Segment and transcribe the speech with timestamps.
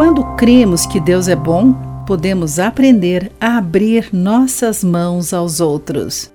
[0.00, 1.74] Quando cremos que Deus é bom,
[2.06, 6.32] podemos aprender a abrir nossas mãos aos outros.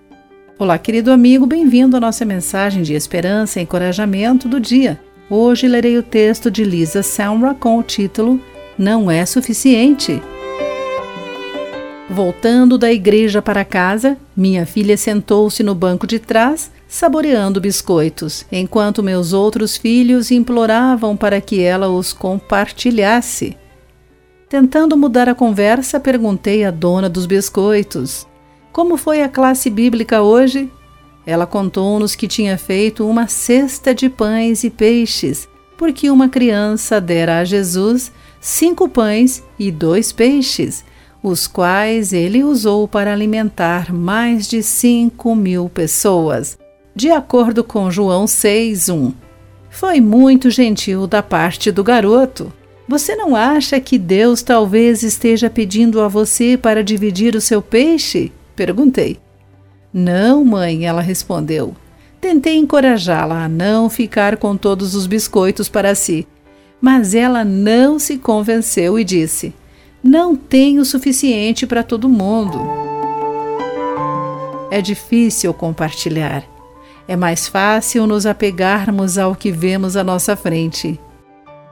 [0.59, 5.01] Olá, querido amigo, bem-vindo à nossa mensagem de esperança e encorajamento do dia.
[5.27, 8.39] Hoje lerei o texto de Lisa Samra com o título
[8.77, 10.21] Não é suficiente.
[12.09, 19.01] Voltando da igreja para casa, minha filha sentou-se no banco de trás, saboreando biscoitos, enquanto
[19.01, 23.57] meus outros filhos imploravam para que ela os compartilhasse.
[24.47, 28.27] Tentando mudar a conversa, perguntei à dona dos biscoitos:
[28.71, 30.71] Como foi a classe bíblica hoje?
[31.25, 37.39] Ela contou-nos que tinha feito uma cesta de pães e peixes, porque uma criança dera
[37.39, 40.85] a Jesus cinco pães e dois peixes
[41.27, 46.55] os quais ele usou para alimentar mais de cinco mil pessoas,
[46.95, 49.11] de acordo com João 6,1.
[49.71, 52.53] Foi muito gentil da parte do garoto.
[52.87, 58.31] Você não acha que Deus talvez esteja pedindo a você para dividir o seu peixe?
[58.55, 59.17] Perguntei.
[59.91, 61.75] Não, mãe, ela respondeu.
[62.21, 66.27] Tentei encorajá-la a não ficar com todos os biscoitos para si,
[66.79, 69.53] mas ela não se convenceu e disse:
[70.07, 72.59] não tem o suficiente para todo mundo.
[74.69, 76.43] É difícil compartilhar.
[77.07, 80.99] É mais fácil nos apegarmos ao que vemos à nossa frente.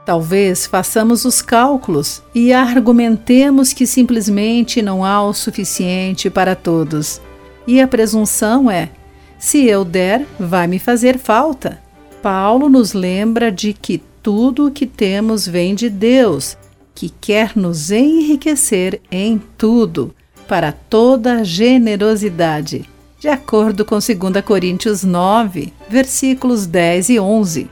[0.03, 7.21] Talvez façamos os cálculos e argumentemos que simplesmente não há o suficiente para todos.
[7.67, 8.89] E a presunção é:
[9.37, 11.79] se eu der, vai me fazer falta.
[12.19, 16.57] Paulo nos lembra de que tudo o que temos vem de Deus
[16.95, 20.13] que quer nos enriquecer em tudo,
[20.47, 22.87] para toda generosidade,
[23.19, 27.69] de acordo com 2 Coríntios 9, versículos 10 e 11.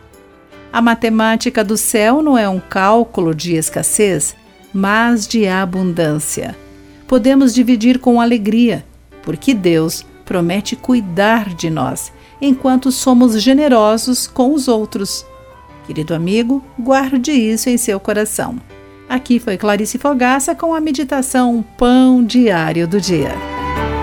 [0.71, 4.35] A matemática do céu não é um cálculo de escassez,
[4.73, 6.55] mas de abundância.
[7.07, 8.85] Podemos dividir com alegria,
[9.21, 15.25] porque Deus promete cuidar de nós enquanto somos generosos com os outros.
[15.85, 18.57] Querido amigo, guarde isso em seu coração.
[19.11, 23.33] Aqui foi Clarice Fogaça com a meditação Pão Diário do Dia.